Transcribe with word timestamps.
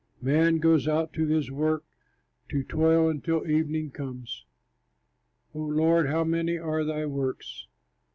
Man 0.19 0.57
goes 0.57 0.87
out 0.87 1.13
to 1.13 1.27
his 1.27 1.51
work, 1.51 1.85
To 2.49 2.63
toil 2.63 3.07
until 3.07 3.47
evening 3.47 3.91
comes. 3.91 4.47
O 5.53 5.59
Lord, 5.59 6.07
how 6.07 6.23
many 6.23 6.57
are 6.57 6.83
thy 6.83 7.05
works! 7.05 7.67